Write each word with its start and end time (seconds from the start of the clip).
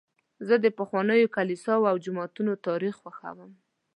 زه 0.47 0.55
د 0.63 0.65
پخوانیو 0.77 1.33
کلیساوو 1.35 1.89
او 1.91 1.97
جوماتونو 2.05 2.51
تاریخ 2.67 2.93
خوښوم. 3.01 3.51